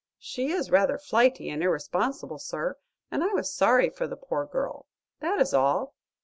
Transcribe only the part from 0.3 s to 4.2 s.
is rather flighty and irresponsible, sir, and I was sorry for the